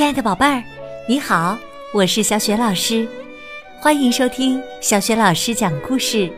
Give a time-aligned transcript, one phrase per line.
[0.00, 0.64] 亲爱的宝贝儿，
[1.06, 1.58] 你好，
[1.92, 3.06] 我是小雪老师，
[3.78, 6.32] 欢迎收听小雪老师讲故事，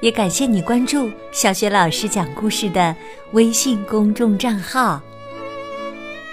[0.00, 2.96] 也感谢你关注小雪老师讲故事的
[3.30, 5.00] 微信公众账号。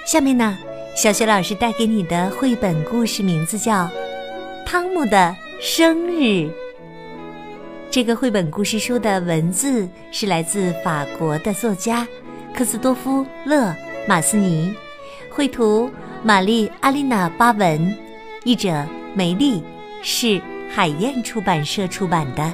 [0.03, 0.57] 下面呢，
[0.95, 3.85] 小雪老师带给你的绘本故事名字叫
[4.65, 6.21] 《汤姆的生日》。
[7.91, 12.07] 这个绘本故事书的文字是来自法国的作家
[12.51, 13.75] 克斯多夫·勒
[14.07, 14.73] 马斯尼，
[15.29, 15.87] 绘图。
[16.25, 17.93] 玛丽·阿丽娜·巴文，
[18.45, 19.61] 译者梅丽，
[20.01, 20.41] 是
[20.73, 22.53] 海燕出版社出版的。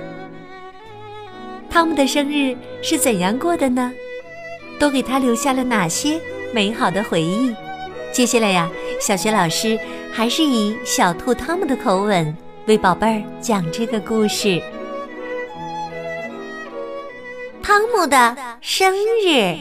[1.69, 3.93] 汤姆的生日是怎样过的呢？
[4.79, 6.19] 都给他留下了哪些
[6.51, 7.55] 美好的回忆？
[8.11, 8.67] 接下来呀，
[8.99, 9.79] 小学老师
[10.11, 14.59] 还是以小兔汤姆的口吻为宝贝儿讲这个故事。
[17.61, 18.91] 汤姆的生
[19.23, 19.55] 日，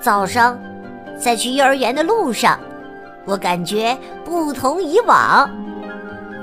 [0.00, 0.56] 早上。
[1.20, 2.58] 在去幼儿园的路上，
[3.26, 5.48] 我感觉不同以往。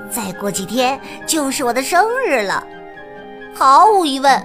[0.09, 2.66] 再过几天就是我的生日了，
[3.53, 4.42] 毫无疑问，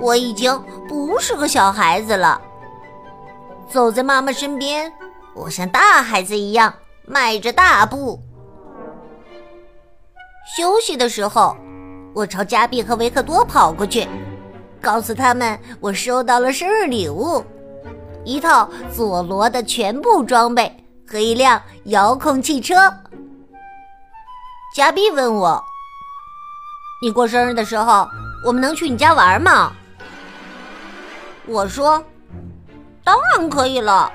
[0.00, 2.40] 我已经不是个小孩子了。
[3.68, 4.90] 走在妈妈身边，
[5.34, 6.72] 我像大孩子一样
[7.06, 8.18] 迈着大步。
[10.56, 11.56] 休息的时候，
[12.14, 14.08] 我朝加比和维克多跑过去，
[14.80, 17.44] 告诉他们我收到了生日礼物。
[18.24, 22.92] 一套佐罗的全部装备和一辆遥控汽车。
[24.74, 25.62] 加比问我
[27.02, 28.08] ：“你过生日的时候，
[28.44, 29.72] 我们能去你家玩吗？”
[31.46, 32.02] 我说
[33.04, 34.10] ：“当然可以了，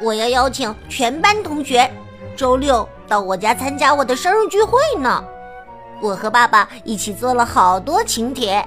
[0.00, 1.90] 我要邀请全班同学
[2.36, 5.22] 周六到我家参加我的生日聚会呢。
[6.00, 8.66] 我和爸爸一起做了好多请帖，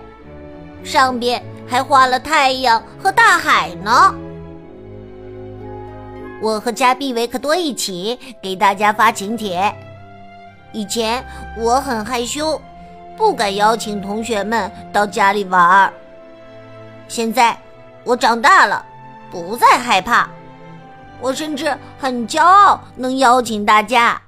[0.84, 4.14] 上边还画了太阳和大海呢。”
[6.44, 9.74] 我和加比维克多一起给大家发请帖。
[10.74, 11.24] 以前
[11.58, 12.62] 我很害羞，
[13.16, 15.94] 不敢邀请同学们到家里玩儿。
[17.08, 17.58] 现在
[18.04, 18.86] 我长大了，
[19.32, 20.30] 不再害怕。
[21.22, 24.22] 我甚至很骄傲能邀请大家。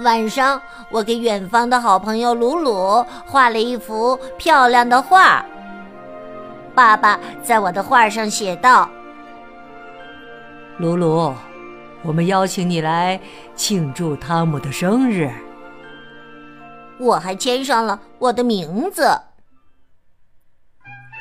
[0.00, 5.42] 晚上，我给远方的好朋友鲁鲁画了一幅漂亮的画。
[6.74, 8.90] 爸爸在我的画上写道。
[10.82, 11.32] 鲁鲁，
[12.02, 13.20] 我们邀请你来
[13.54, 15.30] 庆祝汤姆的生日。
[16.98, 19.16] 我还签上了我的名字。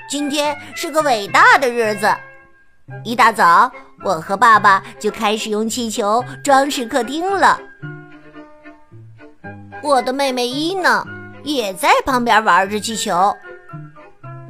[0.10, 2.12] 今天是个伟大的日子。
[3.04, 3.72] 一大早，
[4.04, 7.60] 我和爸爸就开始用气球装饰客厅了。
[9.84, 11.06] 我的妹妹伊娜
[11.44, 13.32] 也在旁边玩着气球。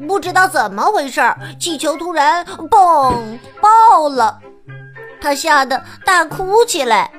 [0.07, 1.21] 不知道怎么回事，
[1.59, 3.37] 气球突然嘣。
[5.21, 7.11] 他吓得大哭起来。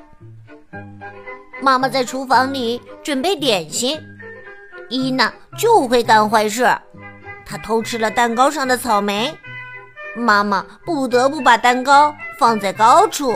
[1.62, 3.98] 妈妈在厨房里准备点心，
[4.88, 6.68] 伊娜就会干坏事。
[7.46, 9.32] 她偷吃了蛋糕上的草莓，
[10.16, 13.32] 妈妈不得不把蛋糕放在高处。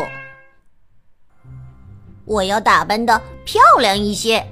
[2.24, 4.44] 我要打扮的漂亮一些，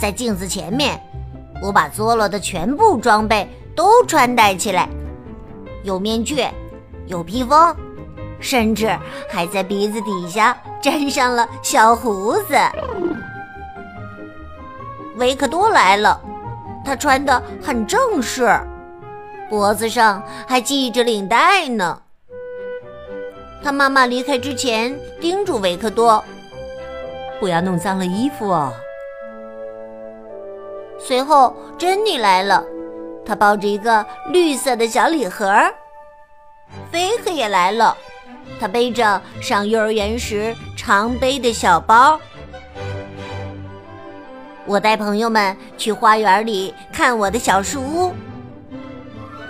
[0.00, 0.98] 在镜子前面，
[1.62, 4.88] 我把佐罗的全部装备都穿戴起来，
[5.82, 6.42] 有面具，
[7.06, 7.76] 有披风。
[8.40, 8.88] 甚至
[9.30, 12.56] 还在鼻子底下粘上了小胡子。
[15.16, 16.20] 维克多来了，
[16.84, 18.48] 他穿的很正式，
[19.48, 22.02] 脖子上还系着领带呢。
[23.64, 26.22] 他妈妈离开之前叮嘱维克多
[27.40, 28.72] ：“不要弄脏了衣服哦。”
[31.00, 32.64] 随后，珍妮来了，
[33.24, 35.50] 她抱着一个绿色的小礼盒。
[36.92, 37.96] 菲克也来了。
[38.60, 42.20] 他背着上幼儿园时常背的小包。
[44.64, 48.12] 我带朋友们去花园里看我的小树屋。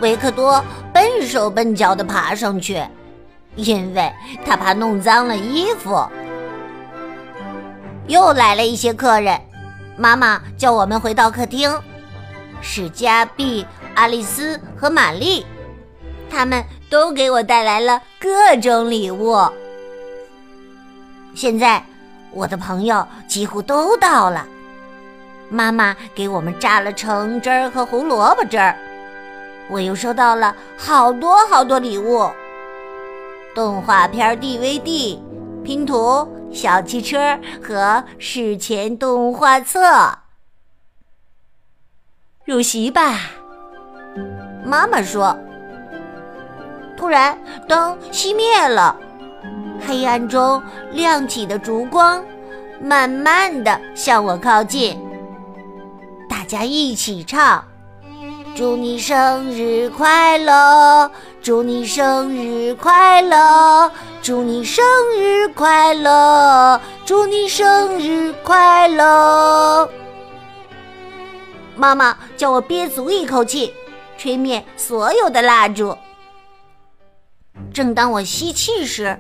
[0.01, 0.63] 维克多
[0.93, 2.83] 笨手笨脚地爬上去，
[3.55, 4.13] 因为
[4.45, 6.07] 他怕弄脏了衣服。
[8.07, 9.41] 又来了一些客人，
[9.97, 11.75] 妈妈叫我们回到客厅，
[12.61, 15.47] 是加碧、阿丽丝和玛丽。
[16.31, 19.39] 他们都给我带来了各种礼物。
[21.35, 21.85] 现在，
[22.31, 24.47] 我的朋友几乎都到了。
[25.49, 28.77] 妈妈给我们榨了橙汁儿和胡萝卜汁儿。
[29.69, 32.29] 我又收到了好多好多礼物：
[33.55, 35.19] 动画片 DVD、
[35.63, 40.19] 拼图、小汽车和史前动画册。
[42.45, 43.21] 入席吧，
[44.65, 45.37] 妈妈说。
[46.97, 47.39] 突然
[47.69, 48.97] 灯熄灭了，
[49.87, 50.63] 黑暗中
[50.93, 52.25] 亮起的烛光，
[52.81, 54.99] 慢慢的向我靠近。
[56.29, 57.63] 大家一起唱
[58.57, 61.11] ：“祝你生日快乐，
[61.43, 63.91] 祝你生日快乐，
[64.23, 64.85] 祝你生
[65.19, 69.89] 日快乐，祝你生日快乐。”
[71.77, 73.75] 妈妈叫我憋足一口气，
[74.17, 75.97] 吹灭所有的蜡烛。
[77.77, 79.15] 正当我吸气时，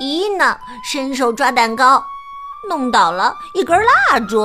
[0.00, 2.04] 伊娜伸手抓蛋糕，
[2.68, 4.44] 弄倒了一根蜡烛。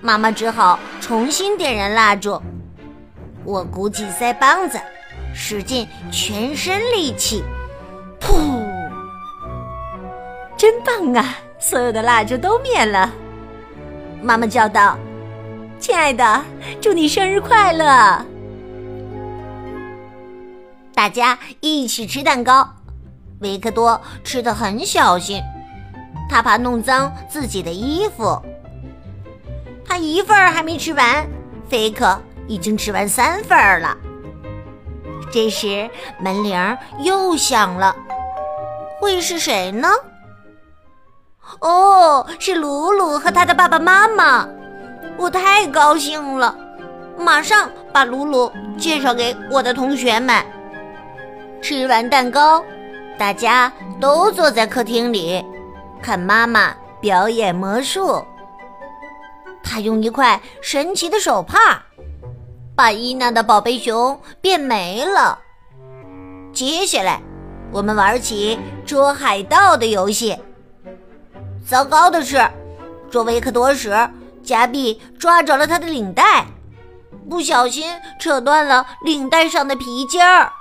[0.00, 2.42] 妈妈只好重新点燃蜡烛。
[3.44, 4.80] 我鼓起腮帮子，
[5.32, 7.44] 使尽全身力气，
[8.20, 8.34] 噗！
[10.56, 11.36] 真棒啊！
[11.60, 13.12] 所有的蜡烛都灭了。
[14.20, 14.98] 妈妈叫道
[15.78, 16.42] ：“亲爱的，
[16.80, 18.26] 祝你生日快乐！”
[20.94, 22.68] 大家一起吃蛋糕。
[23.40, 25.42] 维克多吃的很小心，
[26.30, 28.40] 他怕弄脏自己的衣服。
[29.86, 31.26] 他一份儿还没吃完，
[31.68, 33.96] 菲克已经吃完三份儿了。
[35.32, 37.94] 这时门铃又响了，
[39.00, 39.88] 会是谁呢？
[41.60, 44.48] 哦，是鲁鲁和他的爸爸妈妈。
[45.16, 46.56] 我太高兴了，
[47.18, 50.44] 马上把鲁鲁介绍给我的同学们。
[51.64, 52.62] 吃完蛋糕，
[53.16, 55.42] 大家都坐在客厅里
[56.02, 58.22] 看妈妈表演魔术。
[59.62, 61.82] 他用一块神奇的手帕，
[62.76, 65.38] 把伊娜的宝贝熊变没了。
[66.52, 67.22] 接下来，
[67.72, 70.38] 我们玩起捉海盗的游戏。
[71.66, 72.46] 糟糕的是，
[73.10, 73.96] 捉维克多时，
[74.42, 76.44] 加比抓着了他的领带，
[77.30, 77.90] 不小心
[78.20, 80.52] 扯断了领带上的皮筋儿。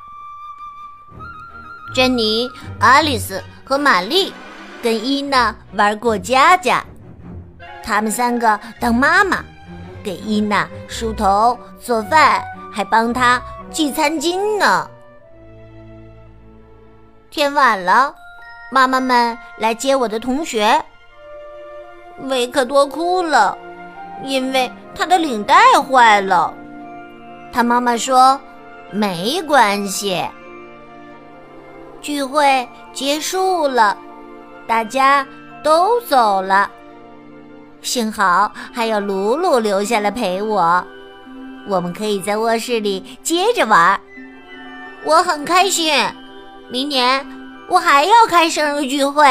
[1.93, 2.49] 珍妮、
[2.79, 4.33] 爱丽丝和玛丽
[4.81, 6.83] 跟伊娜玩过家家。
[7.83, 9.43] 他们三个当妈妈，
[10.03, 14.89] 给伊娜梳头、做饭，还帮她系餐巾呢。
[17.29, 18.15] 天晚了，
[18.71, 20.83] 妈妈们来接我的同学。
[22.21, 23.55] 维克多哭了，
[24.23, 26.53] 因为他的领带坏了。
[27.51, 28.39] 他妈妈说
[28.91, 30.23] ：“没关系。”
[32.03, 33.97] 聚会结束了，
[34.67, 35.25] 大家
[35.63, 36.69] 都走了。
[37.81, 40.85] 幸好还有鲁鲁留下来陪我，
[41.67, 43.99] 我们可以在卧室里接着玩。
[45.05, 45.93] 我很开心，
[46.69, 47.25] 明年
[47.69, 49.25] 我还要开生日聚会。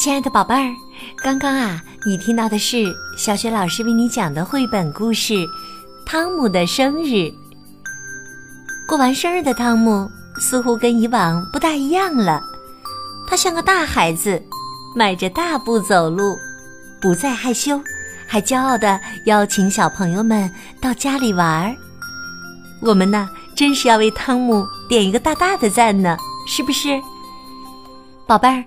[0.00, 0.74] 亲爱的宝贝儿，
[1.22, 1.78] 刚刚啊。
[2.06, 2.86] 你听到的是
[3.18, 5.34] 小雪老师为你讲的绘本故事
[6.06, 7.14] 《汤姆的生日》。
[8.88, 10.10] 过完生日的汤姆
[10.40, 12.40] 似乎跟以往不大一样了，
[13.28, 14.42] 他像个大孩子，
[14.96, 16.34] 迈着大步走路，
[16.98, 17.78] 不再害羞，
[18.26, 20.50] 还骄傲地邀请小朋友们
[20.80, 21.76] 到家里玩儿。
[22.80, 26.98] 我们呢，真是要为汤姆点一个大大的赞呢，是不是，
[28.26, 28.64] 宝贝儿？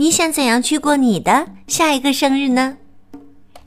[0.00, 2.78] 你想怎样去过你的下一个生日呢？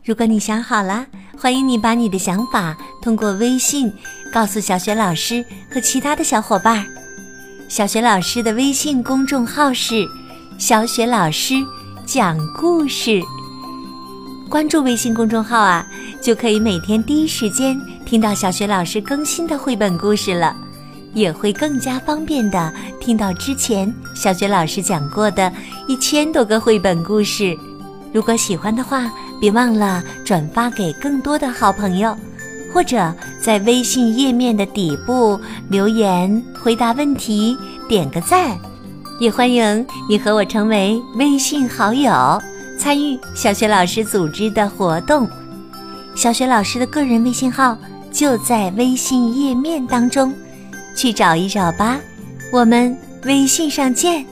[0.04, 1.06] 如果你想好了，
[1.38, 3.94] 欢迎你把你的想法通过微信
[4.34, 6.84] 告诉小雪老师和其他的小伙伴。
[7.70, 10.04] 小雪老师的微信公众号是
[10.58, 11.54] “小雪老师
[12.04, 13.22] 讲故事”。
[14.50, 15.88] 关注微信公众号啊，
[16.20, 20.58] 就可以每天第一时间听到小雪老师更新的绘本故事了。
[21.14, 25.52] 也会更加方便的听到之前小雪老师讲过的
[25.88, 27.58] 一千多个绘本故事。
[28.12, 32.16] 如果喜欢的话，别忘了转发给更多的好朋友，
[32.74, 35.40] 或者在微信页面的底部
[35.70, 38.58] 留言回答问题，点个赞。
[39.20, 42.42] 也欢迎你和我成为微信好友，
[42.78, 45.28] 参与小雪老师组织的活动。
[46.16, 47.78] 小雪老师的个人微信号
[48.12, 50.34] 就在微信页面当中。
[50.96, 52.00] 去找一找吧，
[52.52, 54.26] 我们微信上见。